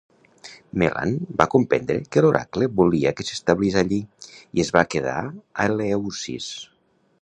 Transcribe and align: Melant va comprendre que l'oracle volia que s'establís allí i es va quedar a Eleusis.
Melant 0.83 1.11
va 1.41 1.47
comprendre 1.55 1.97
que 2.15 2.23
l'oracle 2.27 2.69
volia 2.81 3.13
que 3.19 3.27
s'establís 3.29 3.79
allí 3.85 4.01
i 4.09 4.67
es 4.67 4.75
va 4.79 4.87
quedar 4.95 5.19
a 5.27 5.73
Eleusis. 5.73 6.55